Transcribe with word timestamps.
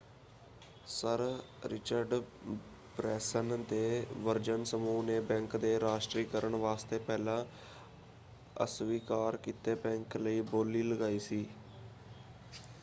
Sir 0.87 1.19
Richard 1.65 2.13
Branson 2.97 3.63
ਦੇ 3.65 4.05
Virgin 4.17 4.63
ਸਮੂਹ 4.65 5.03
ਨੇ 5.03 5.19
ਬੈਂਕ 5.23 5.55
ਦੇ 5.57 5.79
ਰਾਸ਼ਟਰੀਕਰਨ 5.79 6.55
ਵਾਸਤੇ 6.57 6.99
ਪਹਿਲਾਂ 7.01 7.43
ਅਸਵੀਕਾਰ 8.55 9.37
ਕੀਤੇ 9.43 9.75
ਬੈਂਕ 9.83 10.17
ਲਈ 10.17 10.41
ਬੋਲੀ 10.47 10.81
ਲਗਾਈ 10.83 11.19
ਸੀ। 11.21 11.45